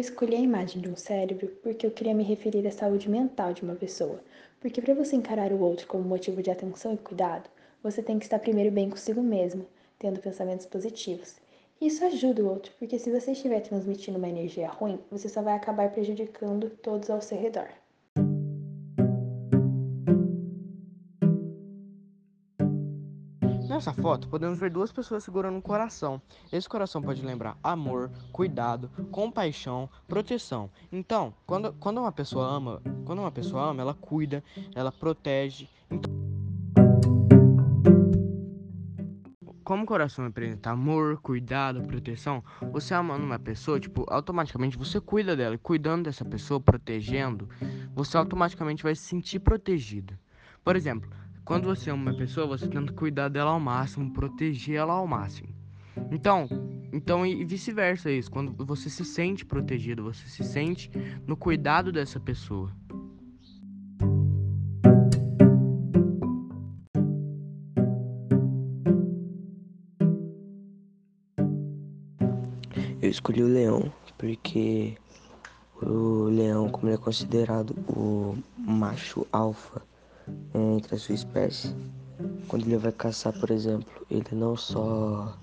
[0.00, 3.62] escolhi a imagem de um cérebro porque eu queria me referir à saúde mental de
[3.62, 4.22] uma pessoa.
[4.60, 7.48] Porque para você encarar o outro como motivo de atenção e cuidado,
[7.82, 9.66] você tem que estar primeiro bem consigo mesmo,
[9.98, 11.36] tendo pensamentos positivos.
[11.80, 15.54] Isso ajuda o outro, porque se você estiver transmitindo uma energia ruim, você só vai
[15.54, 17.68] acabar prejudicando todos ao seu redor.
[23.80, 26.20] Nessa foto, podemos ver duas pessoas segurando um coração.
[26.52, 30.70] Esse coração pode lembrar amor, cuidado, compaixão, proteção.
[30.92, 35.66] Então, quando, quando uma pessoa ama, quando uma pessoa ama, ela cuida, ela protege.
[35.90, 36.12] Então...
[39.64, 45.34] Como o coração representa amor, cuidado, proteção, você amando uma pessoa, tipo, automaticamente você cuida
[45.34, 45.54] dela.
[45.54, 47.48] E cuidando dessa pessoa, protegendo,
[47.94, 50.18] você automaticamente vai se sentir protegido.
[50.62, 51.08] Por exemplo,
[51.50, 55.48] quando você ama uma pessoa, você tenta cuidar dela ao máximo, proteger ela ao máximo.
[56.08, 56.46] Então,
[56.92, 58.30] então e vice-versa isso.
[58.30, 60.88] Quando você se sente protegido, você se sente
[61.26, 62.70] no cuidado dessa pessoa.
[73.02, 74.96] Eu escolhi o leão porque
[75.82, 79.89] o leão, como ele é considerado o macho alfa
[80.76, 81.74] entre a sua espécie.
[82.48, 85.36] Quando ele vai caçar, por exemplo, ele não só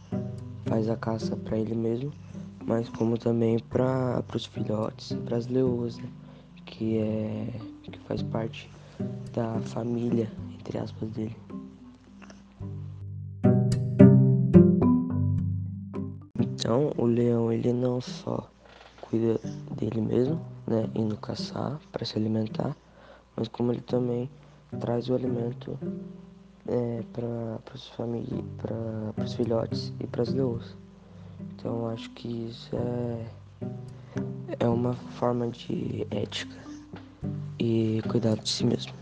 [0.65, 2.11] faz a caça para ele mesmo,
[2.65, 6.09] mas como também para os filhotes, para as leoas, né?
[6.67, 7.47] que é
[7.83, 8.69] que faz parte
[9.33, 11.35] da família, entre aspas, dele.
[16.39, 18.49] Então, o leão ele não só
[19.01, 19.39] cuida
[19.71, 22.75] dele mesmo, né, indo caçar para se alimentar,
[23.35, 24.29] mas como ele também
[24.79, 25.77] traz o alimento
[26.67, 30.75] é, para os família, para os filhotes e para as leões.
[31.39, 33.25] Então acho que isso é,
[34.59, 36.57] é uma forma de ética
[37.59, 38.93] e cuidado de si mesmo.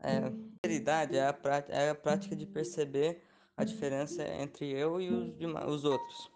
[0.00, 0.32] É,
[0.64, 3.22] sinceridade é a, prática, é a prática de perceber
[3.56, 5.34] a diferença entre eu e os,
[5.68, 6.32] os outros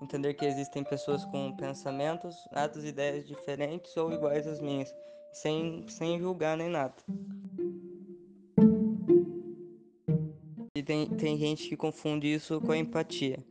[0.00, 4.94] entender que existem pessoas com pensamentos, atos e ideias diferentes ou iguais às minhas,
[5.32, 6.94] sem, sem julgar nem nada.
[10.74, 13.44] E tem, tem gente que confunde isso com a empatia.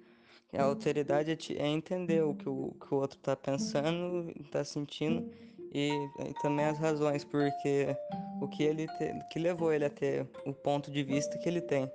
[0.53, 5.29] A alteridade é, é entender o que o, que o outro está pensando, está sentindo
[5.71, 7.95] e, e, também as razões, porque
[8.41, 11.61] o que ele te, que levou ele a ter o ponto de vista que ele
[11.61, 11.91] tem.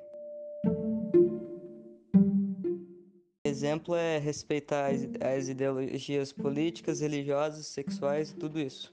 [3.64, 8.92] Exemplo é respeitar as, as ideologias políticas, religiosas, sexuais e tudo isso.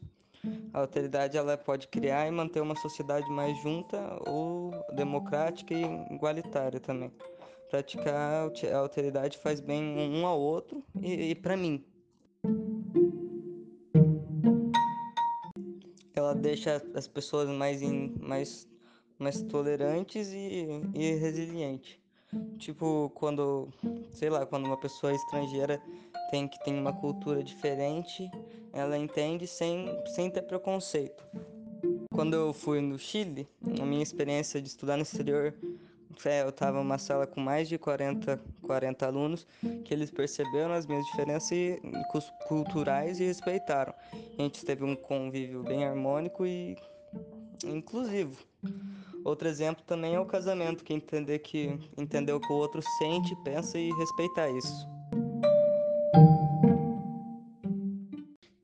[0.74, 5.84] A autoridade ela pode criar e manter uma sociedade mais junta ou democrática e
[6.14, 7.12] igualitária também.
[7.70, 11.84] Praticar a alteridade faz bem um ao outro e, e para mim.
[16.16, 18.68] Ela deixa as pessoas mais, in, mais,
[19.20, 22.01] mais tolerantes e, e resilientes.
[22.58, 23.70] Tipo, quando,
[24.12, 25.82] sei lá, quando uma pessoa estrangeira
[26.30, 28.30] tem que tem uma cultura diferente,
[28.72, 31.24] ela entende sem, sem ter preconceito.
[32.14, 33.48] Quando eu fui no Chile,
[33.82, 35.54] a minha experiência de estudar no exterior,
[36.26, 39.48] é, eu estava numa sala com mais de 40, 40 alunos,
[39.84, 41.60] que eles perceberam as minhas diferenças
[42.48, 43.94] culturais e respeitaram.
[44.38, 46.78] A gente teve um convívio bem harmônico e
[47.66, 48.38] inclusivo.
[49.24, 53.36] Outro exemplo também é o casamento, que entender que entender o que o outro sente,
[53.44, 54.88] pensa e respeitar isso.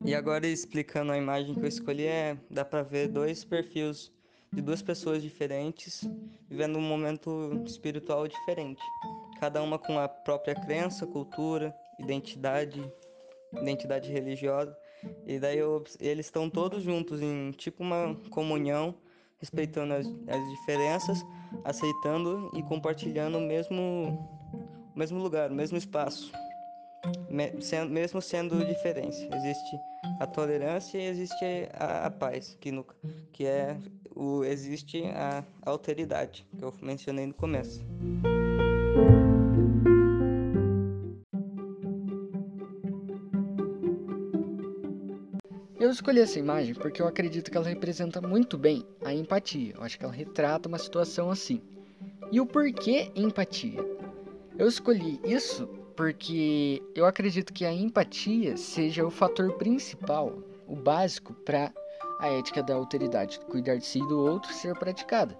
[0.04, 4.10] E agora explicando a imagem que eu escolhi é dá para ver dois perfis
[4.52, 6.08] de duas pessoas diferentes
[6.48, 8.82] vivendo um momento espiritual diferente,
[9.38, 12.82] cada uma com a própria crença, cultura, identidade,
[13.52, 14.76] identidade religiosa.
[15.26, 18.94] E daí eu, eles estão todos juntos em tipo uma comunhão
[19.38, 21.24] respeitando as, as diferenças,
[21.64, 24.28] aceitando e compartilhando o mesmo,
[24.94, 26.32] o mesmo lugar, o mesmo espaço,
[27.30, 29.28] me, sendo, mesmo sendo diferente.
[29.34, 29.80] Existe
[30.20, 31.44] a tolerância e existe
[31.74, 32.84] a, a paz, que, no,
[33.32, 33.76] que é
[34.14, 37.80] o, existe a alteridade, que eu mencionei no começo.
[45.80, 49.74] Eu escolhi essa imagem porque eu acredito que ela representa muito bem a empatia.
[49.76, 51.60] Eu acho que ela retrata uma situação assim.
[52.32, 53.78] E o porquê empatia?
[54.58, 60.36] Eu escolhi isso porque eu acredito que a empatia seja o fator principal,
[60.66, 61.72] o básico para
[62.18, 65.38] a ética da alteridade, cuidar de si e do outro ser praticada.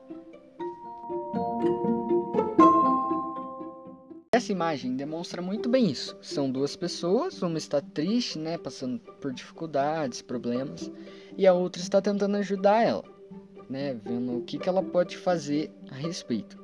[4.39, 6.17] Essa imagem demonstra muito bem isso.
[6.23, 10.91] São duas pessoas, uma está triste, né, passando por dificuldades, problemas,
[11.37, 13.05] e a outra está tentando ajudar ela,
[13.69, 16.59] né, vendo o que, que ela pode fazer a respeito.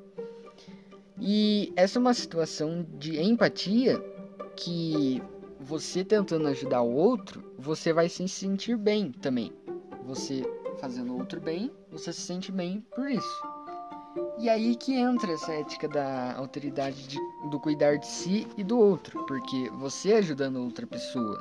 [1.20, 4.02] E essa é uma situação de empatia
[4.56, 5.22] que
[5.60, 9.52] você tentando ajudar o outro, você vai se sentir bem também.
[10.04, 10.42] Você
[10.80, 13.42] fazendo o outro bem, você se sente bem por isso.
[14.38, 17.18] E aí que entra essa ética da autoridade de,
[17.50, 21.38] do cuidar de si e do outro, porque você ajudando outra pessoa,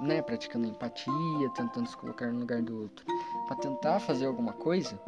[0.00, 3.04] né, praticando empatia, tentando se colocar no lugar do outro,
[3.46, 4.98] para tentar fazer alguma coisa,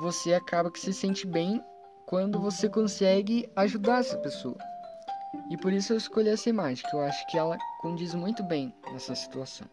[0.00, 1.62] você acaba que se sente bem
[2.06, 4.56] quando você consegue ajudar essa pessoa.
[5.50, 8.74] E por isso eu escolhi essa imagem, que eu acho que ela condiz muito bem
[8.92, 9.66] nessa situação.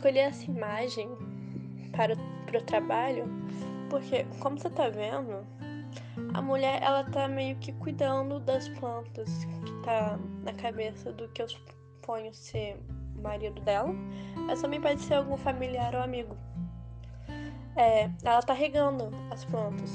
[0.00, 1.10] Escolhi essa imagem
[1.92, 3.24] para, o trabalho
[3.90, 5.44] porque, como você tá vendo,
[6.32, 11.42] a mulher ela tá meio que cuidando das plantas que tá na cabeça do que
[11.42, 12.80] eu suponho ser
[13.16, 13.92] o marido dela,
[14.46, 16.36] mas também pode ser algum familiar ou amigo.
[17.76, 19.90] É, ela tá regando as plantas.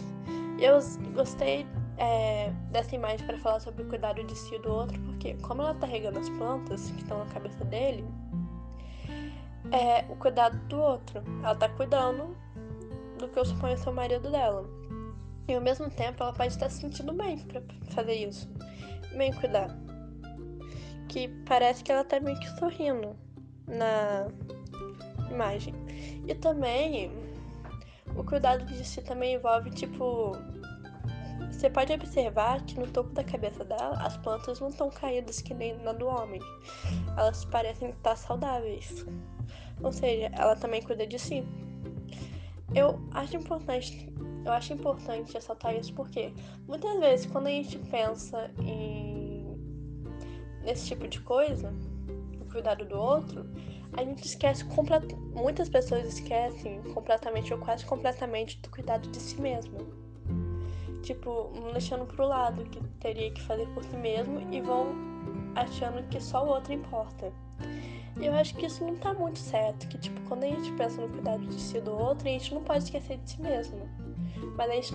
[0.59, 0.79] Eu
[1.13, 1.65] gostei
[1.97, 5.61] é, dessa imagem para falar sobre o cuidado de si e do outro, porque como
[5.61, 8.05] ela tá regando as plantas que estão na cabeça dele,
[9.71, 11.23] é o cuidado do outro.
[11.43, 12.35] Ela tá cuidando
[13.17, 14.65] do que eu suponho ser o marido dela.
[15.47, 18.49] E ao mesmo tempo ela pode estar se sentindo bem para fazer isso.
[19.15, 19.69] Bem cuidar.
[21.07, 23.15] Que parece que ela tá meio que sorrindo
[23.67, 24.27] na
[25.29, 25.73] imagem.
[26.27, 27.11] E também
[28.15, 30.31] o cuidado de si também envolve tipo
[31.51, 35.53] você pode observar que no topo da cabeça dela as plantas não estão caídas que
[35.53, 36.41] nem na do homem.
[37.17, 39.05] Elas parecem estar saudáveis.
[39.81, 41.43] Ou seja, ela também cuida de si.
[42.73, 44.13] Eu acho importante
[44.45, 46.31] eu acho importante ressaltar isso porque
[46.67, 49.25] muitas vezes quando a gente pensa em
[50.65, 51.73] nesse tipo de coisa,
[52.41, 53.45] o cuidado do outro,
[53.93, 55.15] a gente esquece completamente.
[55.33, 59.77] Muitas pessoas esquecem completamente ou quase completamente do cuidado de si mesmo.
[61.03, 64.87] Tipo, deixando pro lado que teria que fazer por si mesmo e vão
[65.55, 67.31] achando que só o outro importa.
[68.21, 71.09] Eu acho que isso não tá muito certo, que tipo, quando a gente pensa no
[71.09, 73.89] cuidado de si do outro, a gente não pode esquecer de si mesmo.
[74.57, 74.93] Mas a gente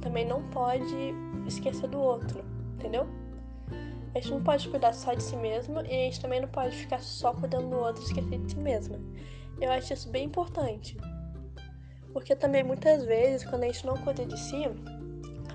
[0.00, 1.14] também não pode
[1.46, 3.06] esquecer do outro, entendeu?
[4.14, 6.76] A gente não pode cuidar só de si mesmo e a gente também não pode
[6.76, 9.00] ficar só cuidando do outro e esquecer de si mesma.
[9.60, 10.96] Eu acho isso bem importante.
[12.12, 14.62] Porque também muitas vezes, quando a gente não cuida de si,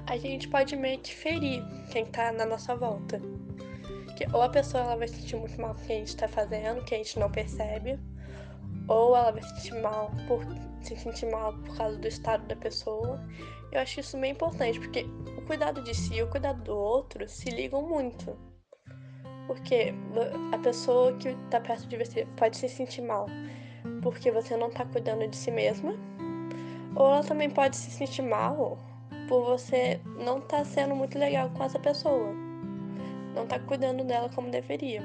[0.05, 3.21] a gente pode meio que ferir quem tá na nossa volta.
[4.19, 6.27] Que ou a pessoa ela vai sentir muito mal com o que a gente tá
[6.27, 7.97] fazendo, que a gente não percebe,
[8.85, 10.43] ou ela vai se sentir mal por
[10.81, 13.25] se sentir mal por causa do estado da pessoa.
[13.71, 15.05] Eu acho isso bem importante, porque
[15.37, 18.37] o cuidado de si e o cuidado do outro se ligam muito.
[19.47, 19.93] Porque
[20.51, 23.25] a pessoa que tá perto de você pode se sentir mal
[24.01, 25.93] porque você não tá cuidando de si mesma,
[26.93, 28.77] ou ela também pode se sentir mal
[29.29, 32.33] por você não tá sendo muito legal com essa pessoa,
[33.39, 35.01] não tá cuidando dela como deveria.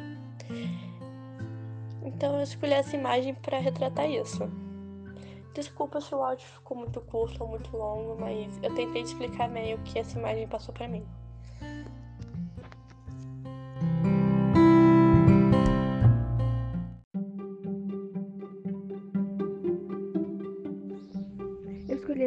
[2.03, 4.51] Então eu escolhi essa imagem para retratar isso.
[5.55, 9.77] Desculpa se o áudio ficou muito curto ou muito longo, mas eu tentei explicar meio
[9.77, 11.07] o que essa imagem passou para mim.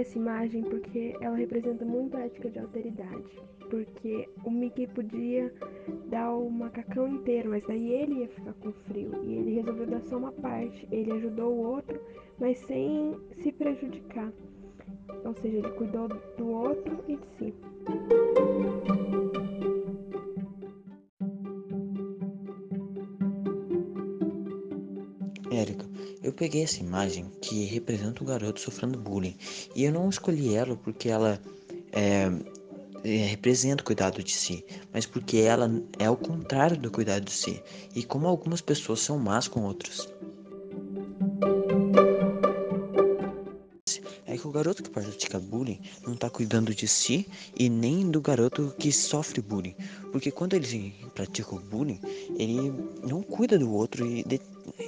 [0.08, 3.42] Essa imagem porque ela representa muito a ética de alteridade.
[3.70, 5.54] Porque o Mickey podia
[6.10, 9.12] dar o macacão inteiro, mas daí ele ia ficar com frio.
[9.26, 10.88] E ele resolveu dar só uma parte.
[10.90, 12.00] Ele ajudou o outro
[12.40, 14.32] mas sem se prejudicar.
[15.26, 17.54] Ou seja, ele cuidou do outro e de si.
[26.38, 29.36] Peguei essa imagem que representa o garoto sofrendo bullying
[29.76, 31.42] e eu não escolhi ela porque ela
[31.92, 32.30] é,
[33.04, 34.64] é, representa o cuidado de si,
[34.94, 37.62] mas porque ela é o contrário do cuidado de si
[37.96, 40.08] e como algumas pessoas são más com outros.
[44.38, 47.28] que o garoto que pratica bullying não está cuidando de si
[47.58, 49.76] e nem do garoto que sofre bullying.
[50.12, 52.00] Porque quando ele pratica o bullying,
[52.38, 52.72] ele
[53.04, 54.24] não cuida do outro e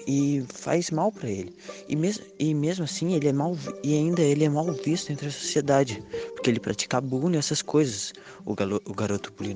[0.08, 1.54] e faz mal para ele.
[1.88, 5.28] E, mes e mesmo assim, ele é mal e ainda ele é mal visto entre
[5.28, 8.14] a sociedade, porque ele pratica bullying essas coisas.
[8.46, 9.56] O, o garoto bullying,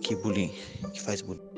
[0.00, 0.52] que bullying,
[0.92, 1.49] que faz bullying.